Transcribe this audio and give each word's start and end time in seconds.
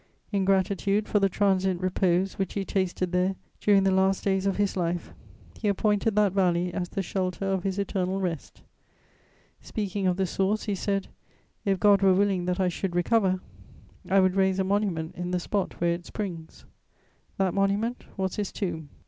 In 0.31 0.45
gratitude 0.45 1.07
for 1.07 1.19
the 1.19 1.29
transient 1.29 1.79
repose 1.79 2.39
which 2.39 2.55
he 2.55 2.65
tasted 2.65 3.11
there 3.11 3.35
during 3.59 3.83
the 3.83 3.91
last 3.91 4.23
days 4.23 4.47
of 4.47 4.57
his 4.57 4.75
life, 4.75 5.13
he 5.59 5.67
appointed 5.67 6.15
that 6.15 6.33
valley 6.33 6.73
as 6.73 6.89
the 6.89 7.03
shelter 7.03 7.45
of 7.45 7.61
his 7.61 7.77
eternal 7.77 8.19
rest. 8.19 8.63
Speaking 9.61 10.07
of 10.07 10.17
the 10.17 10.25
source, 10.25 10.63
he 10.63 10.73
said: 10.73 11.09
"If 11.65 11.79
God 11.79 12.01
were 12.01 12.15
willing 12.15 12.45
that 12.45 12.59
I 12.59 12.67
should 12.67 12.95
recover, 12.95 13.41
I 14.09 14.19
would 14.19 14.35
raise 14.35 14.57
a 14.57 14.63
monument 14.63 15.13
in 15.13 15.29
the 15.29 15.39
spot 15.39 15.79
where 15.79 15.93
it 15.93 16.07
springs." 16.07 16.65
That 17.37 17.53
monument 17.53 18.05
was 18.17 18.37
his 18.37 18.51
tomb. 18.51 18.89